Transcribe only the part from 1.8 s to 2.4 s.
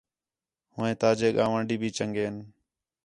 بھی چنڳے ہِن